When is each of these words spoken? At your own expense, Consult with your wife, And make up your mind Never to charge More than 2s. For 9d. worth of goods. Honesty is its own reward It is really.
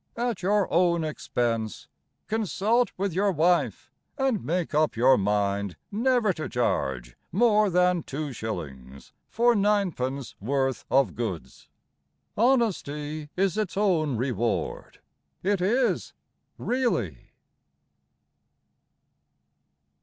At 0.17 0.41
your 0.41 0.67
own 0.73 1.03
expense, 1.03 1.87
Consult 2.25 2.91
with 2.97 3.13
your 3.13 3.31
wife, 3.31 3.91
And 4.17 4.43
make 4.43 4.73
up 4.73 4.95
your 4.95 5.15
mind 5.15 5.75
Never 5.91 6.33
to 6.33 6.49
charge 6.49 7.15
More 7.31 7.69
than 7.69 8.01
2s. 8.01 9.11
For 9.27 9.53
9d. 9.53 10.33
worth 10.41 10.85
of 10.89 11.13
goods. 11.13 11.69
Honesty 12.35 13.29
is 13.37 13.59
its 13.59 13.77
own 13.77 14.17
reward 14.17 15.01
It 15.43 15.61
is 15.61 16.13
really. 16.57 17.33